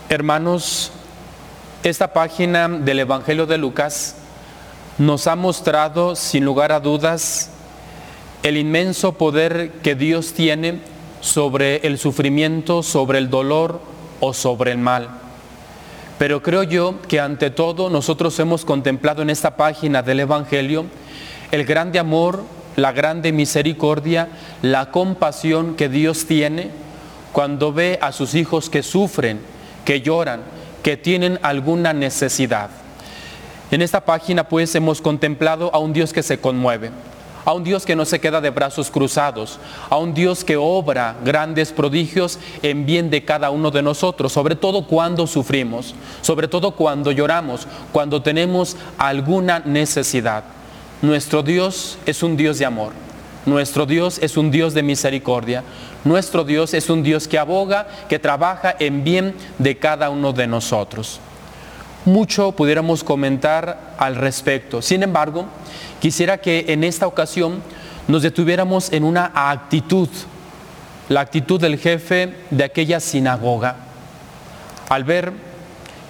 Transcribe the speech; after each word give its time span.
Hermanos, 0.09 0.91
esta 1.83 2.15
página 2.15 2.67
del 2.67 3.01
Evangelio 3.01 3.45
de 3.45 3.59
Lucas 3.59 4.17
nos 4.97 5.27
ha 5.27 5.37
mostrado 5.37 6.17
sin 6.17 6.47
lugar 6.47 6.73
a 6.73 6.81
dudas 6.81 7.51
el 8.43 8.57
inmenso 8.57 9.13
poder 9.13 9.73
que 9.83 9.95
Dios 9.95 10.33
tiene 10.33 10.81
sobre 11.21 11.87
el 11.87 11.99
sufrimiento, 11.99 12.83
sobre 12.83 13.19
el 13.19 13.29
dolor 13.29 13.83
o 14.21 14.33
sobre 14.33 14.73
el 14.73 14.79
mal. 14.79 15.22
Pero 16.23 16.41
creo 16.41 16.63
yo 16.63 17.03
que 17.09 17.19
ante 17.19 17.51
todo 17.51 17.91
nosotros 17.91 18.39
hemos 18.39 18.65
contemplado 18.65 19.23
en 19.23 19.31
esta 19.31 19.57
página 19.57 20.05
del 20.05 20.21
Evangelio 20.21 20.85
el 21.51 21.65
grande 21.65 21.99
amor, 21.99 22.45
la 22.77 22.93
grande 22.93 23.33
misericordia, 23.33 24.29
la 24.63 24.93
compasión 24.93 25.75
que 25.75 25.89
Dios 25.89 26.27
tiene 26.27 26.71
cuando 27.33 27.73
ve 27.73 27.99
a 28.01 28.13
sus 28.13 28.37
hijos 28.37 28.71
que 28.71 28.85
sufren, 28.85 29.41
que 29.85 30.01
lloran, 30.01 30.43
que 30.85 30.97
tienen 30.97 31.41
alguna 31.43 31.93
necesidad. 31.93 32.71
En 33.73 33.83
esta 33.83 34.05
página 34.05 34.45
pues 34.45 34.73
hemos 34.77 35.03
contemplado 35.03 35.75
a 35.75 35.81
un 35.81 35.93
Dios 35.93 36.13
que 36.13 36.23
se 36.23 36.39
conmueve, 36.39 36.93
a 37.45 37.53
un 37.53 37.65
Dios 37.65 37.85
que 37.85 37.97
no 37.97 38.05
se 38.05 38.21
queda 38.21 38.41
de 38.41 38.51
brazos 38.51 38.91
cruzados, 38.91 39.59
a 39.91 39.97
un 39.97 40.15
Dios 40.15 40.45
que 40.45 40.57
obra 40.57 41.17
grandes 41.25 41.73
prodigios 41.73 42.39
en 42.63 42.87
bien 42.87 43.11
de 43.11 43.25
cada 43.25 43.51
uno 43.51 43.71
de 43.71 43.83
nosotros, 43.83 44.33
sobre 44.33 44.57
todo 44.57 44.87
cuando 44.87 45.27
sufrimos, 45.27 45.95
sobre 46.21 46.49
todo 46.49 46.73
cuando 46.73 47.13
lloramos, 47.13 47.67
cuando 47.93 48.23
tenemos 48.23 48.77
alguna 48.99 49.61
necesidad. 49.61 50.45
Nuestro 51.03 51.43
Dios 51.43 51.99
es 52.07 52.23
un 52.23 52.37
Dios 52.37 52.59
de 52.59 52.67
amor. 52.67 52.93
Nuestro 53.45 53.87
Dios 53.87 54.21
es 54.23 54.37
un 54.37 54.53
Dios 54.53 54.73
de 54.73 54.85
misericordia. 54.85 55.65
Nuestro 56.05 56.45
Dios 56.45 56.75
es 56.75 56.89
un 56.91 57.03
Dios 57.03 57.27
que 57.27 57.39
aboga, 57.39 57.89
que 58.09 58.21
trabaja 58.21 58.75
en 58.79 59.03
bien 59.03 59.35
de 59.59 59.79
cada 59.79 60.11
uno 60.11 60.33
de 60.33 60.47
nosotros. 60.47 61.19
Mucho 62.05 62.53
pudiéramos 62.53 63.03
comentar 63.03 63.95
al 63.99 64.17
respecto. 64.17 64.81
Sin 64.81 65.03
embargo, 65.03 65.47
quisiera 66.03 66.39
que 66.39 66.65
en 66.67 66.83
esta 66.83 67.07
ocasión 67.07 67.63
nos 68.09 68.23
detuviéramos 68.23 68.93
en 68.93 69.05
una 69.05 69.31
actitud, 69.33 70.09
la 71.09 71.21
actitud 71.21 71.61
del 71.61 71.79
jefe 71.79 72.35
de 72.51 72.65
aquella 72.65 72.99
sinagoga. 72.99 73.77
Al 74.89 75.05
ver 75.05 75.33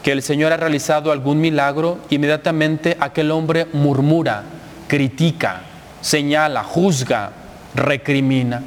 que 0.02 0.12
el 0.12 0.22
Señor 0.22 0.50
ha 0.50 0.56
realizado 0.56 1.12
algún 1.12 1.42
milagro, 1.42 1.98
inmediatamente 2.08 2.96
aquel 3.00 3.30
hombre 3.30 3.66
murmura, 3.74 4.44
critica, 4.88 5.60
señala, 6.00 6.64
juzga, 6.64 7.32
recrimina. 7.74 8.62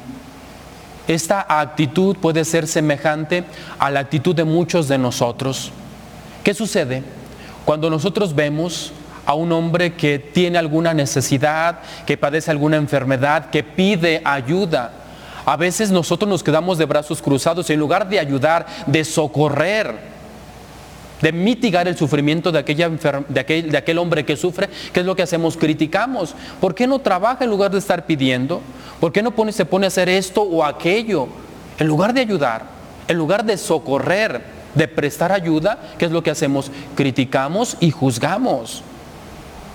Esta 1.08 1.44
actitud 1.48 2.16
puede 2.18 2.44
ser 2.44 2.68
semejante 2.68 3.42
a 3.80 3.90
la 3.90 3.98
actitud 3.98 4.32
de 4.32 4.44
muchos 4.44 4.86
de 4.86 4.96
nosotros. 4.96 5.72
¿Qué 6.44 6.54
sucede? 6.54 7.02
Cuando 7.64 7.90
nosotros 7.90 8.32
vemos 8.32 8.92
a 9.26 9.34
un 9.34 9.52
hombre 9.52 9.94
que 9.94 10.18
tiene 10.18 10.56
alguna 10.56 10.94
necesidad, 10.94 11.80
que 12.06 12.16
padece 12.16 12.50
alguna 12.50 12.76
enfermedad, 12.76 13.50
que 13.50 13.62
pide 13.62 14.22
ayuda, 14.24 14.92
a 15.46 15.56
veces 15.56 15.92
nosotros 15.92 16.28
nos 16.28 16.42
quedamos 16.42 16.76
de 16.76 16.86
brazos 16.86 17.22
cruzados 17.22 17.70
en 17.70 17.78
lugar 17.78 18.08
de 18.08 18.18
ayudar, 18.18 18.66
de 18.84 19.04
socorrer, 19.04 19.94
de 21.22 21.32
mitigar 21.32 21.86
el 21.86 21.96
sufrimiento 21.96 22.50
de, 22.50 22.58
aquella 22.58 22.88
de, 22.88 23.40
aquel, 23.40 23.70
de 23.70 23.78
aquel 23.78 23.98
hombre 23.98 24.24
que 24.24 24.36
sufre, 24.36 24.68
¿qué 24.92 25.00
es 25.00 25.06
lo 25.06 25.14
que 25.14 25.22
hacemos? 25.22 25.56
Criticamos. 25.56 26.34
¿Por 26.60 26.74
qué 26.74 26.88
no 26.88 26.98
trabaja 26.98 27.44
en 27.44 27.50
lugar 27.50 27.70
de 27.70 27.78
estar 27.78 28.06
pidiendo? 28.06 28.60
¿Por 28.98 29.12
qué 29.12 29.22
no 29.22 29.32
se 29.52 29.64
pone 29.64 29.86
a 29.86 29.88
hacer 29.88 30.08
esto 30.08 30.42
o 30.42 30.64
aquello? 30.64 31.28
En 31.78 31.86
lugar 31.86 32.12
de 32.12 32.22
ayudar, 32.22 32.64
en 33.06 33.16
lugar 33.16 33.44
de 33.44 33.56
socorrer, 33.56 34.42
de 34.74 34.88
prestar 34.88 35.30
ayuda, 35.30 35.78
¿qué 35.96 36.06
es 36.06 36.10
lo 36.10 36.24
que 36.24 36.32
hacemos? 36.32 36.72
Criticamos 36.96 37.76
y 37.78 37.92
juzgamos. 37.92 38.82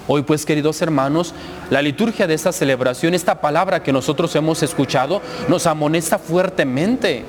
Hoy 0.08 0.24
pues, 0.24 0.46
queridos 0.46 0.82
hermanos, 0.82 1.34
la 1.70 1.82
liturgia 1.82 2.28
de 2.28 2.34
esta 2.34 2.52
celebración, 2.52 3.14
esta 3.14 3.40
palabra 3.40 3.84
que 3.84 3.94
nosotros 3.94 4.36
hemos 4.36 4.64
escuchado, 4.64 5.22
nos 5.48 5.68
amonesta 5.68 6.18
fuertemente. 6.18 7.24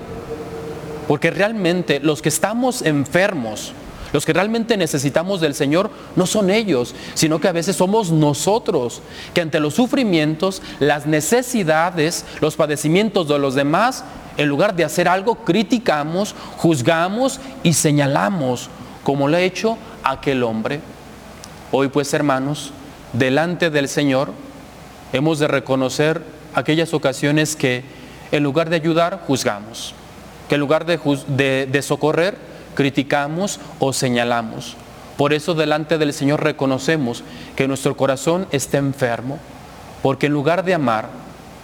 Porque 1.06 1.30
realmente 1.30 2.00
los 2.00 2.22
que 2.22 2.30
estamos 2.30 2.82
enfermos, 2.82 3.72
los 4.12 4.24
que 4.24 4.32
realmente 4.32 4.76
necesitamos 4.76 5.40
del 5.40 5.54
Señor 5.54 5.90
no 6.16 6.26
son 6.26 6.50
ellos, 6.50 6.94
sino 7.14 7.40
que 7.40 7.48
a 7.48 7.52
veces 7.52 7.76
somos 7.76 8.10
nosotros, 8.10 9.02
que 9.34 9.40
ante 9.40 9.60
los 9.60 9.74
sufrimientos, 9.74 10.62
las 10.80 11.06
necesidades, 11.06 12.24
los 12.40 12.56
padecimientos 12.56 13.28
de 13.28 13.38
los 13.38 13.54
demás, 13.54 14.04
en 14.38 14.48
lugar 14.48 14.74
de 14.74 14.84
hacer 14.84 15.08
algo, 15.08 15.36
criticamos, 15.36 16.34
juzgamos 16.56 17.40
y 17.62 17.74
señalamos, 17.74 18.70
como 19.02 19.28
lo 19.28 19.36
ha 19.36 19.40
hecho 19.40 19.76
aquel 20.04 20.42
hombre. 20.42 20.80
Hoy 21.74 21.88
pues, 21.88 22.12
hermanos, 22.12 22.70
delante 23.14 23.70
del 23.70 23.88
Señor 23.88 24.34
hemos 25.14 25.38
de 25.38 25.48
reconocer 25.48 26.22
aquellas 26.54 26.92
ocasiones 26.92 27.56
que 27.56 27.82
en 28.30 28.42
lugar 28.42 28.68
de 28.68 28.76
ayudar, 28.76 29.22
juzgamos, 29.26 29.94
que 30.50 30.56
en 30.56 30.60
lugar 30.60 30.84
de, 30.84 31.82
socorrer, 31.82 32.36
criticamos 32.74 33.58
o 33.78 33.94
señalamos. 33.94 34.76
Por 35.16 35.32
eso 35.32 35.54
delante 35.54 35.96
del 35.96 36.12
Señor 36.12 36.44
reconocemos 36.44 37.24
que 37.56 37.66
nuestro 37.66 37.96
corazón 37.96 38.46
está 38.50 38.76
enfermo, 38.76 39.38
porque 40.02 40.26
en 40.26 40.34
lugar 40.34 40.66
de 40.66 40.74
amar, 40.74 41.08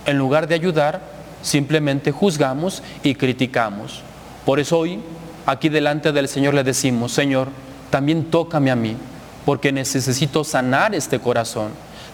en 0.06 0.16
lugar 0.16 0.48
de 0.48 0.54
ayudar, 0.54 1.02
simplemente 1.42 2.12
juzgamos 2.12 2.82
y 3.02 3.14
criticamos. 3.14 4.00
Por 4.46 4.58
eso 4.58 4.78
hoy, 4.78 5.00
aquí 5.44 5.68
delante 5.68 6.12
del 6.12 6.28
Señor 6.28 6.54
le 6.54 6.64
decimos, 6.64 7.12
Señor, 7.12 7.48
también 7.90 8.30
tócame 8.30 8.70
a 8.70 8.76
mí, 8.76 8.96
porque 9.48 9.72
necesito 9.72 10.44
sanar 10.44 10.94
este 10.94 11.20
corazón. 11.20 11.70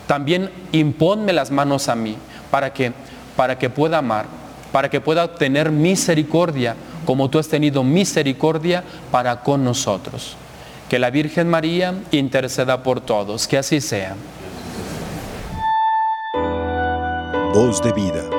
También 0.07 0.53
imponme 0.71 1.33
las 1.33 1.51
manos 1.51 1.89
a 1.89 1.97
mí, 1.97 2.17
para 2.49 2.73
que, 2.73 2.93
para 3.35 3.59
que 3.59 3.69
pueda 3.69 3.99
amar, 3.99 4.27
para 4.71 4.89
que 4.89 5.01
pueda 5.01 5.25
obtener 5.25 5.73
misericordia 5.73 6.77
como 7.05 7.29
tú 7.29 7.41
has 7.41 7.49
tenido 7.49 7.83
misericordia 7.83 8.85
para 9.11 9.41
con 9.41 9.65
nosotros. 9.65 10.37
Que 10.89 11.01
la 11.01 11.11
Virgen 11.11 11.49
María 11.49 11.93
interceda 12.13 12.85
por 12.85 13.01
todos, 13.01 13.49
que 13.49 13.59
así 13.59 13.81
sea. 13.81 14.15
Voz 17.53 17.83
de 17.83 17.93
vida, 17.95 18.31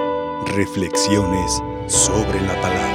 reflexiones 0.56 1.62
sobre 1.90 2.40
la 2.44 2.62
palabra. 2.62 2.95